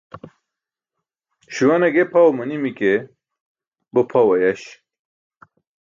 [1.53, 2.91] Śuwa ne ge pʰaw manimi ke,
[3.93, 4.61] bo pʰaw ayaś.